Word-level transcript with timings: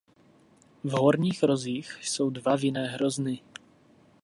V 0.83 0.91
horních 0.91 1.43
rozích 1.43 1.99
jsou 2.01 2.29
dva 2.29 2.55
vinné 2.55 2.87
hrozny. 2.87 3.41